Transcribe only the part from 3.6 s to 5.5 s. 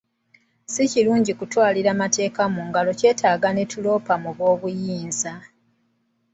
tuloopa mu b'obuyinza.